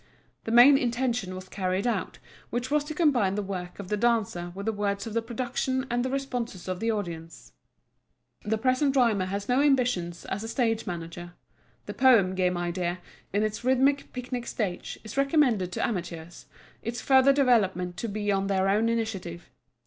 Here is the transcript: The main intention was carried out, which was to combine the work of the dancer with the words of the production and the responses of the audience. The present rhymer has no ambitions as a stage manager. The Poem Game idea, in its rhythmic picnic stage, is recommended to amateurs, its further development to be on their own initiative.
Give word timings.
The 0.45 0.51
main 0.51 0.79
intention 0.79 1.35
was 1.35 1.47
carried 1.47 1.85
out, 1.85 2.17
which 2.49 2.71
was 2.71 2.83
to 2.85 2.95
combine 2.95 3.35
the 3.35 3.43
work 3.43 3.77
of 3.77 3.89
the 3.89 3.97
dancer 3.97 4.51
with 4.55 4.65
the 4.65 4.71
words 4.73 5.05
of 5.05 5.13
the 5.13 5.21
production 5.21 5.85
and 5.91 6.03
the 6.03 6.09
responses 6.09 6.67
of 6.67 6.79
the 6.79 6.89
audience. 6.91 7.53
The 8.43 8.57
present 8.57 8.95
rhymer 8.95 9.25
has 9.25 9.47
no 9.47 9.61
ambitions 9.61 10.25
as 10.25 10.43
a 10.43 10.47
stage 10.47 10.87
manager. 10.87 11.33
The 11.85 11.93
Poem 11.93 12.33
Game 12.33 12.57
idea, 12.57 12.97
in 13.31 13.43
its 13.43 13.63
rhythmic 13.63 14.11
picnic 14.11 14.47
stage, 14.47 14.97
is 15.03 15.17
recommended 15.17 15.71
to 15.73 15.85
amateurs, 15.87 16.47
its 16.81 16.99
further 16.99 17.31
development 17.31 17.95
to 17.97 18.07
be 18.09 18.31
on 18.31 18.47
their 18.47 18.69
own 18.69 18.89
initiative. 18.89 19.51